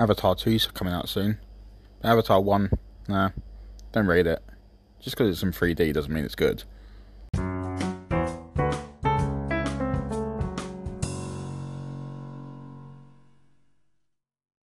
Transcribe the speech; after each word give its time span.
Avatar 0.00 0.34
2's 0.34 0.66
coming 0.68 0.94
out 0.94 1.10
soon. 1.10 1.38
Avatar 2.02 2.40
1, 2.40 2.70
nah, 3.06 3.28
don't 3.92 4.06
rate 4.06 4.26
it. 4.26 4.42
Just 4.98 5.14
because 5.14 5.30
it's 5.30 5.42
in 5.42 5.52
3D 5.52 5.92
doesn't 5.92 6.10
mean 6.10 6.24
it's 6.24 6.34
good. 6.34 6.64